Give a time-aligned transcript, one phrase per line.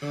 [0.00, 0.10] La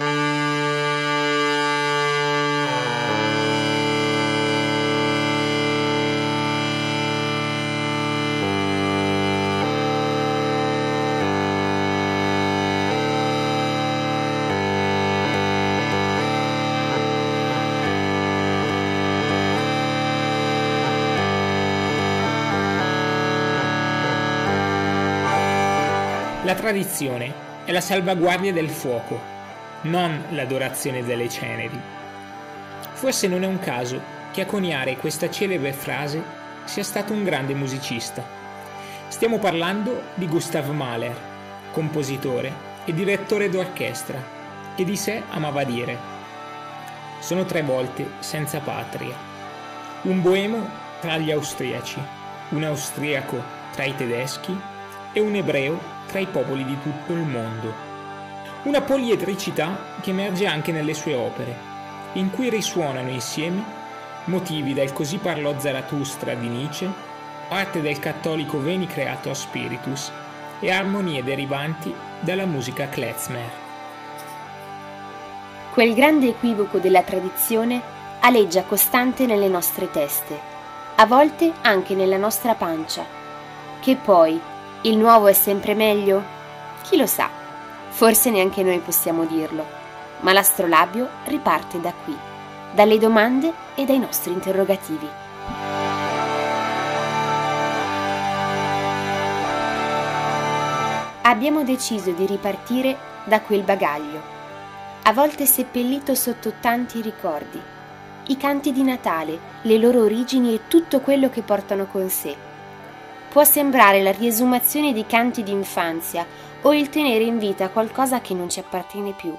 [26.55, 27.33] tradizione
[27.65, 29.32] è la salvaguardia del fuoco,
[29.83, 31.79] non l'adorazione delle ceneri.
[32.93, 34.01] Forse non è un caso
[34.31, 36.23] che a coniare questa celebre frase
[36.65, 38.23] sia stato un grande musicista.
[39.09, 41.15] Stiamo parlando di Gustav Mahler,
[41.71, 44.41] compositore e direttore d'orchestra,
[44.75, 45.97] e di sé amava dire:
[47.19, 49.15] Sono tre volte senza patria.
[50.03, 50.67] Un boemo
[50.99, 52.01] tra gli austriaci,
[52.49, 53.41] un austriaco
[53.71, 54.57] tra i tedeschi
[55.11, 57.92] e un ebreo tra i popoli di tutto il mondo.
[58.63, 61.53] Una poliedricità che emerge anche nelle sue opere,
[62.13, 63.61] in cui risuonano insieme
[64.25, 66.89] motivi del così parlò Zarathustra di Nietzsche,
[67.49, 70.09] arte del cattolico Veni creato a Spiritus
[70.61, 73.51] e armonie derivanti dalla musica klezmer.
[75.73, 77.81] Quel grande equivoco della tradizione
[78.21, 80.39] aleggia costante nelle nostre teste,
[80.95, 83.03] a volte anche nella nostra pancia,
[83.81, 84.39] che poi,
[84.83, 86.23] il nuovo è sempre meglio?
[86.83, 87.42] Chi lo sa?
[87.93, 89.63] Forse neanche noi possiamo dirlo,
[90.21, 92.17] ma l'astrolabio riparte da qui,
[92.73, 95.07] dalle domande e dai nostri interrogativi.
[101.21, 104.21] Abbiamo deciso di ripartire da quel bagaglio,
[105.03, 107.61] a volte seppellito sotto tanti ricordi,
[108.27, 112.51] i canti di Natale, le loro origini e tutto quello che portano con sé
[113.33, 116.23] può sembrare la riesumazione di canti d'infanzia
[116.63, 119.35] o il tenere in vita qualcosa che non ci appartiene più.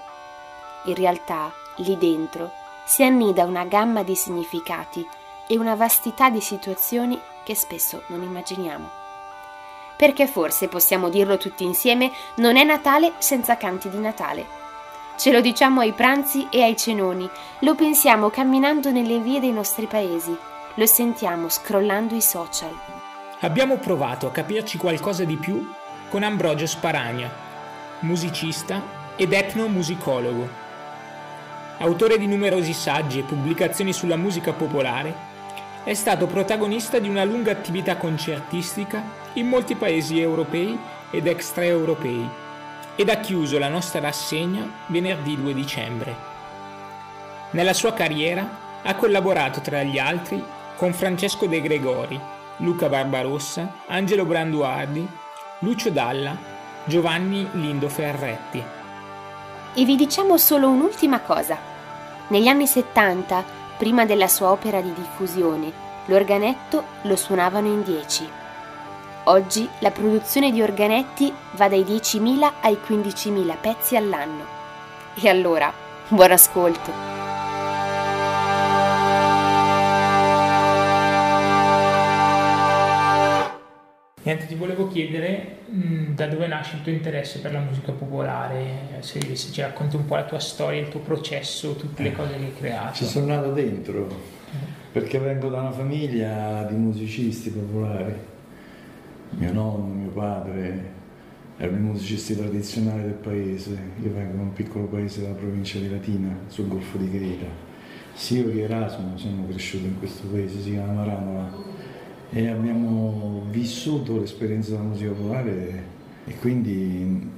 [0.85, 2.51] In realtà, lì dentro,
[2.85, 5.07] si annida una gamma di significati
[5.47, 9.03] e una vastità di situazioni che spesso non immaginiamo.
[9.97, 14.63] Perché forse possiamo dirlo tutti insieme, non è Natale senza canti di Natale.
[15.17, 17.29] Ce lo diciamo ai pranzi e ai cenoni,
[17.61, 20.37] lo pensiamo camminando nelle vie dei nostri paesi,
[20.75, 22.77] lo sentiamo scrollando i social.
[23.41, 25.65] Abbiamo provato a capirci qualcosa di più
[26.09, 27.31] con Ambrogio Sparagna,
[28.01, 28.83] musicista
[29.17, 30.63] ed etnomusicologo.
[31.79, 35.33] Autore di numerosi saggi e pubblicazioni sulla musica popolare,
[35.85, 39.03] è stato protagonista di una lunga attività concertistica
[39.35, 40.79] in molti paesi europei
[41.11, 42.29] ed extraeuropei
[42.97, 46.17] ed ha chiuso la nostra rassegna venerdì 2 dicembre.
[47.51, 50.43] Nella sua carriera ha collaborato tra gli altri
[50.77, 52.19] con Francesco De Gregori,
[52.59, 55.07] Luca Barbarossa, Angelo Branduardi,
[55.65, 56.37] Lucio Dalla,
[56.85, 58.63] Giovanni Lindo Ferretti.
[59.73, 61.57] E vi diciamo solo un'ultima cosa.
[62.29, 63.43] Negli anni 70,
[63.79, 65.73] prima della sua opera di diffusione,
[66.05, 68.29] l'organetto lo suonavano in 10.
[69.25, 74.45] Oggi la produzione di organetti va dai 10.000 ai 15.000 pezzi all'anno.
[75.15, 75.73] E allora,
[76.09, 77.14] buon ascolto!
[84.25, 87.93] Niente, ti volevo chiedere mh, mm, da dove nasce il tuo interesse per la musica
[87.93, 92.13] popolare, se, se, ci racconti un po' la tua storia, il tuo processo, tutte le
[92.13, 92.95] cose che hai creato.
[92.95, 94.09] Ci sono nato dentro,
[94.93, 98.15] perché vengo da una famiglia di musicisti popolari.
[99.37, 100.93] Mio nonno, mio padre
[101.59, 103.79] erano i musicisti tradizionali del paese.
[104.03, 107.47] Io vengo da un piccolo paese della provincia di Latina, sul Golfo di Creta.
[108.15, 111.34] Sì, io che Erasmo sono cresciuto in questo paese, si chiama Maranola
[112.37, 115.85] e abbiamo vissuto l'esperienza della musica popolare
[116.27, 117.31] e quindi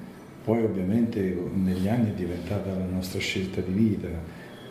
[0.42, 1.20] poi ovviamente
[1.52, 4.08] negli anni è diventata la nostra scelta di vita,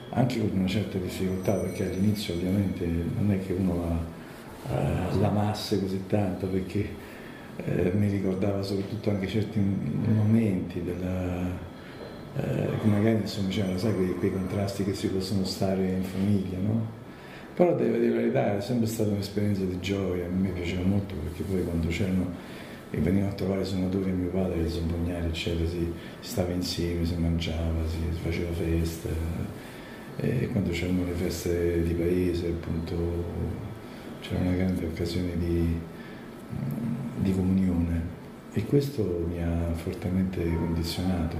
[0.09, 5.79] anche con una certa difficoltà perché all'inizio ovviamente non è che uno la, uh, l'amasse
[5.79, 6.87] così tanto perché
[7.57, 11.49] eh, mi ricordava soprattutto anche certi momenti della,
[12.35, 17.03] eh, magari insomma c'erano quei, quei, contrasti che si possono stare in famiglia, no?
[17.55, 21.15] Però devo dire la verità, è sempre stata un'esperienza di gioia, a me piaceva molto
[21.15, 22.33] perché poi quando c'erano
[22.91, 27.15] e venivano a trovare i suonatori mio padre, i zambognari, eccetera, si, stava insieme, si
[27.15, 29.07] mangiava, si, faceva festa.
[30.17, 32.95] E quando c'erano le feste di paese, appunto,
[34.19, 35.79] c'era una grande occasione di,
[37.19, 38.01] di comunione
[38.51, 41.35] e questo mi ha fortemente condizionato.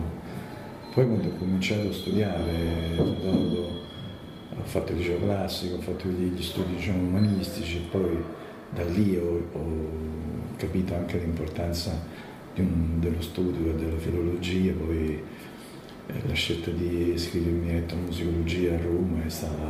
[0.93, 3.84] Poi quando ho cominciato a studiare, dopo,
[4.57, 8.17] ho fatto il liceo classico, ho fatto gli studi diciamo, umanistici e poi
[8.73, 9.89] da lì ho, ho
[10.57, 11.91] capito anche l'importanza
[12.55, 15.21] un, dello studio e della filologia, poi
[16.27, 19.63] la scelta di iscrivermi a etnomusicologia a Roma è stata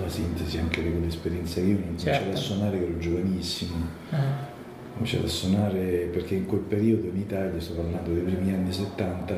[0.00, 2.18] la sintesi anche di quell'esperienza che io non certo.
[2.18, 3.74] cominciato a suonare che ero giovanissimo.
[4.10, 8.72] Ho cominciato a suonare perché in quel periodo in Italia, sto parlando dei primi anni
[8.72, 9.34] 70,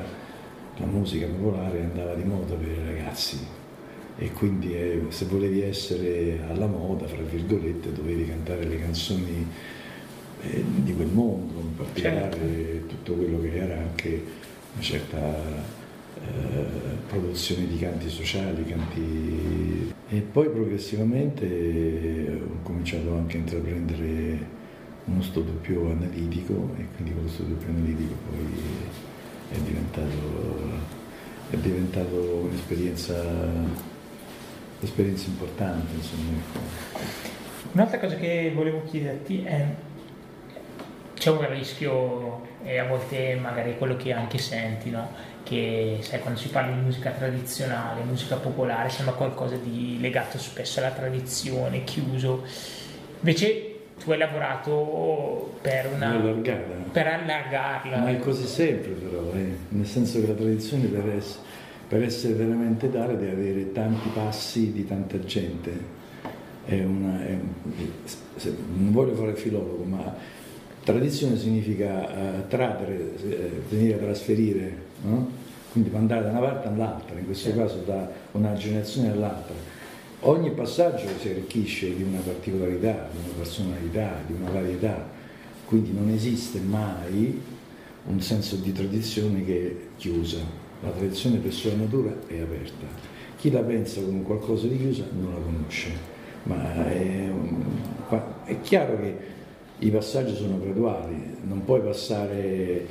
[0.77, 3.58] la musica popolare andava di moda per i ragazzi
[4.19, 9.47] e quindi eh, se volevi essere alla moda, fra virgolette, dovevi cantare le canzoni
[10.43, 12.87] eh, di quel mondo, in particolare certo.
[12.89, 14.23] tutto quello che era anche
[14.75, 16.65] una certa eh,
[17.09, 19.93] produzione di canti sociali, canti...
[20.11, 24.57] E poi progressivamente ho cominciato anche a intraprendere
[25.05, 28.47] uno studio più analitico e quindi con lo studio più analitico poi
[29.51, 30.17] è diventato,
[31.51, 33.23] è diventato un'esperienza,
[34.79, 35.95] un'esperienza importante.
[35.95, 36.39] Insomma.
[36.39, 36.59] Ecco.
[37.73, 39.67] Un'altra cosa che volevo chiederti è
[41.15, 45.11] c'è un rischio e a volte magari quello che anche senti, no?
[45.43, 50.79] che sai, quando si parla di musica tradizionale, musica popolare, sembra qualcosa di legato spesso
[50.79, 52.45] alla tradizione, chiuso.
[53.21, 56.11] Invece tu hai lavorato per una...
[56.93, 57.97] Per allargarla.
[57.97, 59.57] Ma è così sempre però, eh?
[59.71, 61.41] nel senso che la tradizione per essere,
[61.89, 65.97] per essere veramente tale deve avere tanti passi di tanta gente.
[66.65, 67.39] È una, è,
[68.77, 70.15] non voglio fare il filologo, ma
[70.89, 75.31] Tradizione significa uh, tradere, eh, venire a trasferire, no?
[75.71, 79.55] quindi andare da una parte all'altra, in questo caso da una generazione all'altra.
[80.21, 85.07] Ogni passaggio si arricchisce di una particolarità, di una personalità, di una varietà,
[85.67, 87.39] quindi non esiste mai
[88.07, 90.39] un senso di tradizione che è chiusa.
[90.81, 92.87] La tradizione per sua natura è aperta.
[93.37, 95.91] Chi la pensa come qualcosa di chiusa non la conosce,
[96.45, 97.31] ma è,
[98.45, 99.17] è chiaro che
[99.79, 102.87] i passaggi sono graduali, non puoi passare, eh,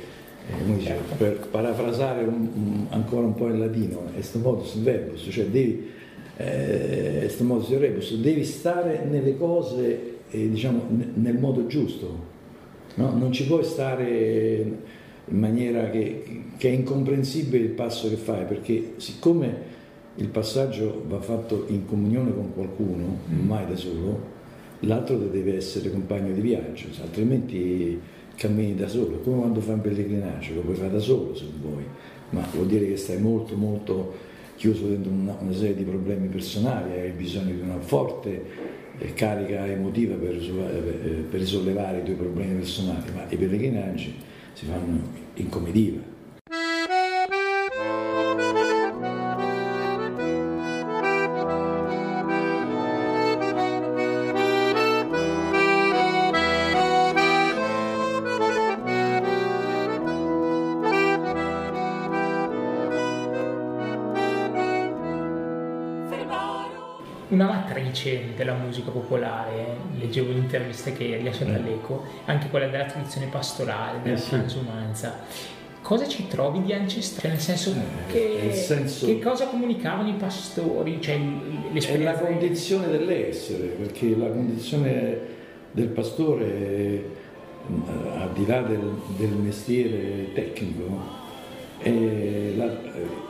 [0.64, 5.90] dice, per parafrasare un, un, ancora un po' in latino, est modus verbus, cioè devi,
[6.36, 12.36] eh, est modus rebus, devi stare nelle cose eh, diciamo, nel modo giusto,
[12.94, 13.16] no?
[13.16, 14.96] non ci puoi stare
[15.30, 19.76] in maniera che, che è incomprensibile il passo che fai, perché siccome
[20.16, 23.46] il passaggio va fatto in comunione con qualcuno, mm.
[23.46, 24.36] mai da solo,
[24.80, 28.00] l'altro deve essere compagno di viaggio, altrimenti
[28.34, 31.84] cammini da solo, come quando fai un pellegrinaggio, lo puoi fare da solo se vuoi,
[32.30, 34.26] ma vuol dire che stai molto molto
[34.56, 38.44] chiuso dentro una, una serie di problemi personali, hai bisogno di una forte
[38.98, 44.14] eh, carica emotiva per, eh, per risollevare i tuoi problemi personali, ma i pellegrinaggi
[44.52, 46.07] si fanno in
[67.38, 71.54] comitiva matrice della musica popolare, leggevo interviste che rilasciate mm.
[71.54, 74.30] all'eco, anche quella della tradizione pastorale, della eh sì.
[74.30, 75.16] transumanza.
[75.80, 77.34] Cosa ci trovi di ancestrale?
[77.34, 81.00] Nel senso eh, che, nel senso, che cosa comunicavano i pastori?
[81.00, 81.18] Cioè,
[81.72, 85.18] è la condizione dell'essere, perché la condizione
[85.70, 87.04] del pastore, eh,
[88.16, 91.16] al di là del, del mestiere tecnico,
[91.78, 92.66] è la,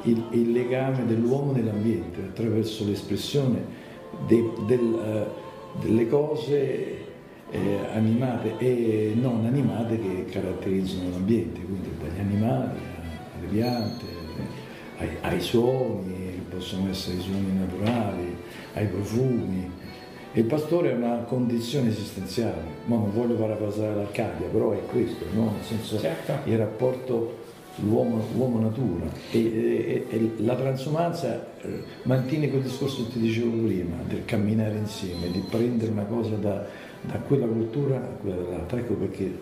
[0.04, 3.86] il, il legame dell'uomo nell'ambiente attraverso l'espressione
[4.26, 7.06] de, del, uh, delle cose
[7.50, 12.78] eh, animate e non animate che caratterizzano l'ambiente, quindi dagli animali
[13.38, 14.04] alle piante,
[14.98, 18.36] ai, ai suoni, che possono essere i suoni naturali,
[18.74, 19.70] ai profumi.
[20.32, 25.52] il pastore è una condizione esistenziale, ma non voglio parafrasare l'Arcadia, però è questo, no?
[25.52, 26.48] nel senso certo.
[26.48, 27.46] il rapporto
[27.82, 33.50] l'uomo, l'uomo natura e, e, e, la transumanza eh, mantiene quel discorso che ti dicevo
[33.66, 36.66] prima, del camminare insieme, di prendere una cosa da,
[37.02, 38.78] da quella cultura a quella dell'altra.
[38.78, 39.38] Ecco perché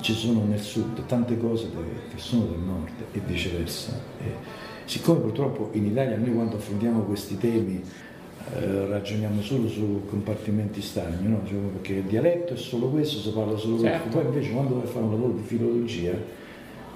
[0.00, 1.68] ci sono nel sud tante cose
[2.10, 4.00] che sono del nord e viceversa.
[4.84, 7.82] Siccome purtroppo in Italia noi quando affrontiamo questi temi
[8.52, 11.40] eh, ragioniamo solo su compartimenti stagni, no?
[11.46, 14.02] cioè, perché il dialetto è solo questo, si parla solo certo.
[14.02, 16.12] questo, poi invece quando vai a fare un lavoro di filologia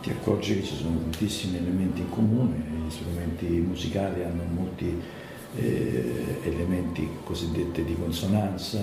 [0.01, 5.01] ti accorgi che ci sono tantissimi elementi in comune, gli strumenti musicali hanno molti
[5.57, 8.79] eh, elementi cosiddetti di consonanza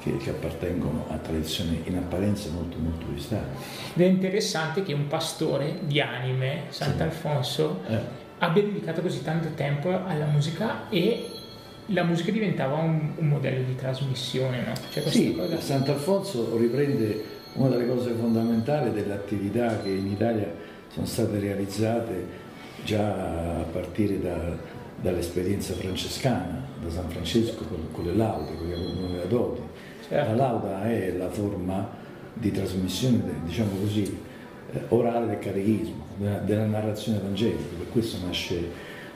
[0.00, 3.62] che, che, appartengono a tradizioni in apparenza molto molto distanti.
[3.94, 7.92] Ed è interessante che un pastore di anime, Sant'Alfonso, sì.
[7.92, 8.00] eh.
[8.38, 11.30] abbia dedicato così tanto tempo alla musica e
[11.90, 14.72] la musica diventava un, un modello di trasmissione, no?
[14.90, 15.60] Cioè sì, cosa...
[15.60, 20.52] Sant'Alfonso riprende una delle cose fondamentali delle attività che in Italia
[20.92, 22.44] sono state realizzate
[22.84, 24.56] già a partire da,
[25.00, 29.60] dall'esperienza francescana, da San Francesco con, con le laude, con le doti.
[30.08, 30.30] Certo.
[30.30, 31.88] La lauda è la forma
[32.34, 34.18] di trasmissione, diciamo così,
[34.72, 38.70] eh, orale del catechismo, della, della narrazione evangelica, per questo nasce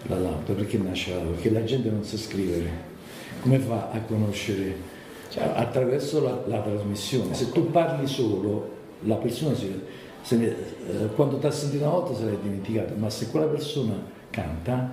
[0.04, 1.32] la lauda, perché nasce la lauda?
[1.32, 2.68] Perché la gente non sa scrivere,
[3.42, 4.99] come fa a conoscere?
[5.31, 7.35] Cioè, attraverso la, la, trasmissione.
[7.35, 8.69] Se tu parli solo,
[9.03, 13.09] la persona si, ne, eh, quando ti ha sentito una volta se l'hai dimenticato, ma
[13.11, 13.95] se quella persona
[14.29, 14.93] canta,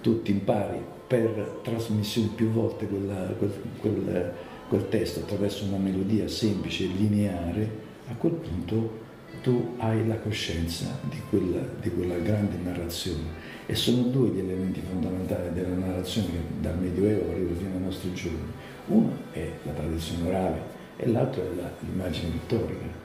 [0.00, 4.32] tu ti impari per trasmissione più volte quella, quel, quel,
[4.68, 7.70] quel testo attraverso una melodia semplice e lineare,
[8.08, 8.99] a quel punto
[9.42, 14.80] tu hai la coscienza di quella, di quella, grande narrazione e sono due gli elementi
[14.80, 18.38] fondamentali della narrazione che dal Medioevo arriva fino ai nostri giorni.
[18.86, 20.60] Uno è la tradizione orale
[20.96, 22.98] e l'altro è la, l'immagine pittorica.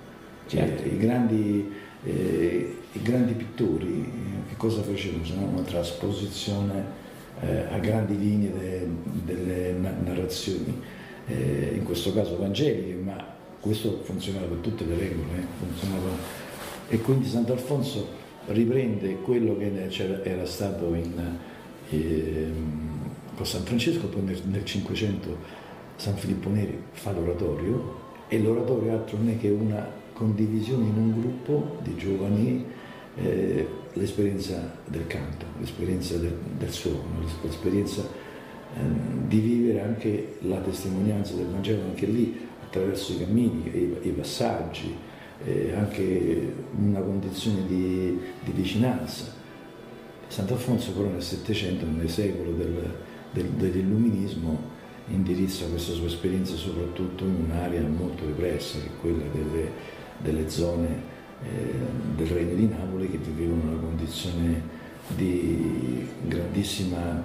[0.47, 0.87] Certo.
[0.87, 1.71] I, grandi,
[2.03, 5.23] eh, I, grandi, pittori eh, che cosa facevano?
[5.35, 6.83] No una trasposizione
[7.41, 8.87] eh, a grandi linee de,
[9.23, 9.71] delle
[10.03, 10.81] narrazioni,
[11.27, 13.34] eh, in questo caso evangeliche, ma
[13.65, 16.93] questo funzionava per tutte le regole, eh?
[16.93, 18.07] e quindi Sant'Alfonso
[18.49, 19.89] riprende quello che
[20.23, 21.37] era stato in,
[21.89, 22.51] eh,
[23.35, 25.63] con San Francesco, poi nel, nel 500
[25.95, 31.19] San Filippo Neri fa l'oratorio e l'oratorio altro non è che una condivisione in un
[31.19, 32.65] gruppo di giovani
[33.15, 41.33] eh, l'esperienza del canto, l'esperienza del, del suono, l'esperienza eh, di vivere anche la testimonianza
[41.33, 42.44] del Vangelo, anche lì
[42.75, 44.93] attraverso i cammini, i, i passaggi,
[45.45, 49.33] eh, anche una condizione di, di, vicinanza.
[50.27, 52.93] Sant'Alfonso però nel Settecento, nel secolo del,
[53.31, 54.73] del, dell'illuminismo,
[55.07, 59.71] indirizza questa sua esperienza soprattutto in un'area molto repressa, che è quella delle,
[60.17, 61.13] delle zone
[61.43, 61.73] eh,
[62.15, 64.83] del Regno di Napoli che vivevano una condizione
[65.15, 67.23] di grandissima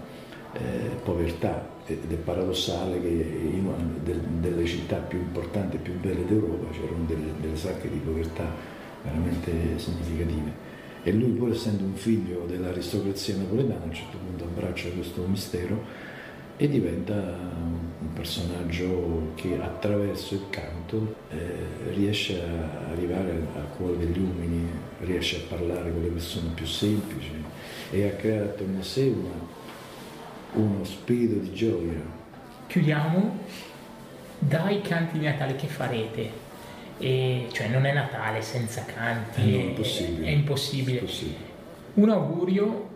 [0.52, 3.76] eh, povertà ed è paradossale che in una
[4.40, 8.52] delle città più importanti e più belle d'Europa c'erano delle, delle sacche di povertà
[9.02, 10.68] veramente significative.
[11.02, 15.82] E lui, pur essendo un figlio dell'aristocrazia napoletana, a un certo punto abbraccia questo mistero
[16.58, 21.38] e diventa un personaggio che attraverso il canto eh,
[21.94, 24.68] riesce a arrivare al cuore degli uomini,
[25.00, 27.32] riesce a parlare con le persone più semplici
[27.90, 29.58] e a creare attorno a sé una
[30.52, 32.18] uno spirito di gioia.
[32.66, 33.38] Chiudiamo
[34.38, 36.48] dai canti di Natale che farete.
[36.98, 40.26] E, cioè non è Natale senza canti, eh è, impossibile.
[40.26, 40.98] È, impossibile.
[40.98, 41.48] è impossibile.
[41.94, 42.88] Un augurio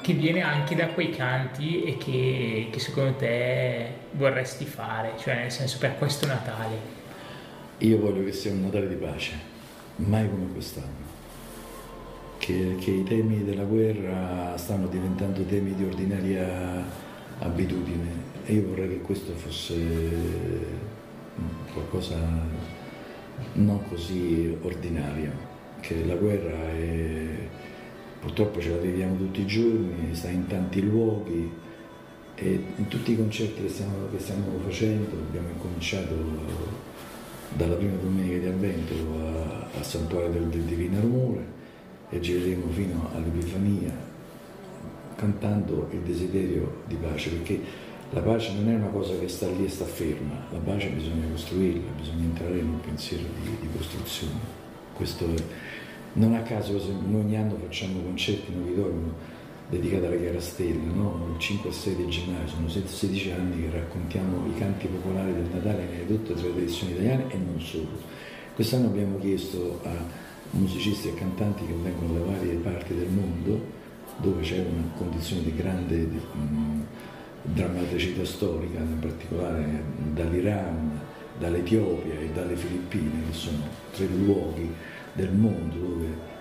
[0.00, 5.50] che viene anche da quei canti e che, che, secondo te vorresti fare, cioè nel
[5.50, 6.96] senso per questo Natale.
[7.78, 9.32] Io voglio che sia un Natale di pace,
[9.96, 11.07] mai come quest'anno
[12.48, 16.82] che, che, i temi della guerra stanno diventando temi di ordinaria
[17.40, 18.26] abitudine.
[18.46, 22.16] E io vorrei che questo fosse mm, qualcosa
[23.52, 25.30] non così ordinario,
[25.80, 27.26] che la guerra è,
[28.18, 31.52] purtroppo ce la viviamo tutti i giorni, sta in tanti luoghi
[32.34, 36.14] e in tutti i concerti che stiamo, che stiamo facendo abbiamo incominciato
[37.54, 38.94] dalla prima domenica di avvento
[39.76, 41.57] al santuario del, del Divino Rumore
[42.10, 44.06] e gireremo fino all'Epifania
[45.18, 47.60] cantando il desiderio di pace, perché
[48.10, 51.26] la pace non è una cosa che sta lì e sta ferma, la pace bisogna
[51.30, 54.56] costruirla, bisogna entrare in un pensiero di, di costruzione.
[54.94, 55.42] Questo è,
[56.14, 59.12] non a caso noi ogni anno facciamo concerti in auditorium
[59.68, 61.28] dedicati alla Chiara Stella, no?
[61.34, 65.48] il 5 e 6 di gennaio, sono 16 anni che raccontiamo i canti popolari del
[65.52, 67.88] Natale nelle tutte le tradizioni italiane e non solo.
[68.54, 73.76] Quest'anno abbiamo chiesto a musicisti e cantanti che vengono da varie parti del mondo,
[74.18, 76.86] dove c'è una condizione di grande di, mh,
[77.42, 81.00] drammaticità storica, in particolare dall'Iran,
[81.38, 83.62] dall'Etiopia e dalle Filippine, che sono
[83.92, 84.72] tre luoghi
[85.12, 86.36] del mondo dove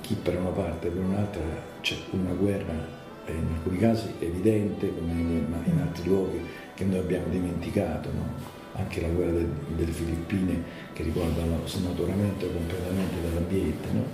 [0.00, 1.42] chi per una parte e per un'altra
[1.80, 6.40] c'è una guerra, in alcuni casi evidente, come in altri luoghi
[6.74, 8.10] che noi abbiamo dimenticato.
[8.12, 8.53] No?
[8.76, 10.62] Anche la guerra del, delle Filippine
[10.92, 13.88] che riguarda lo snaturamento completamente dell'ambiente.
[13.92, 14.04] No?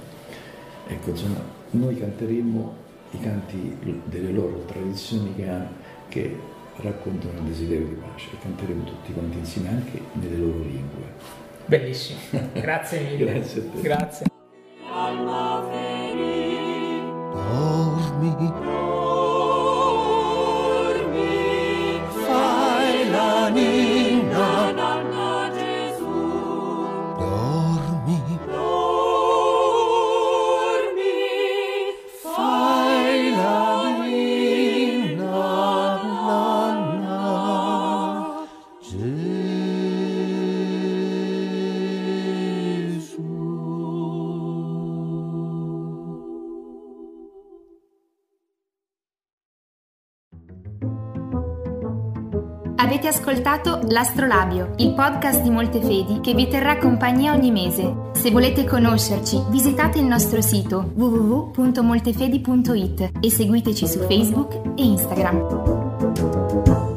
[0.87, 1.41] Ecco, insomma,
[1.71, 2.75] noi canteremo
[3.13, 5.67] i canti delle loro tradizioni che, ha,
[6.09, 6.37] che
[6.77, 11.39] raccontano il desiderio di pace e canteremo tutti quanti insieme anche nelle loro lingue.
[11.67, 12.19] Bellissimo,
[12.53, 13.33] grazie mille.
[13.33, 13.81] grazie a te.
[13.81, 14.27] Grazie.
[17.33, 18.70] Dormi.
[52.91, 58.11] Avete ascoltato L'Astrolabio, il podcast di Moltefedi che vi terrà compagnia ogni mese.
[58.15, 66.90] Se volete conoscerci, visitate il nostro sito www.moltefedi.it e seguiteci su Facebook e Instagram.